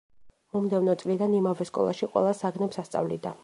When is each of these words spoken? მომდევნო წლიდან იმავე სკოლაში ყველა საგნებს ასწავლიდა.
მომდევნო 0.55 0.95
წლიდან 1.03 1.37
იმავე 1.41 1.69
სკოლაში 1.73 2.11
ყველა 2.15 2.35
საგნებს 2.41 2.83
ასწავლიდა. 2.85 3.37